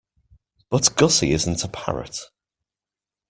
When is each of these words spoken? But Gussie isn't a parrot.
But 0.71 0.95
Gussie 0.95 1.31
isn't 1.31 1.63
a 1.63 1.67
parrot. 1.67 2.21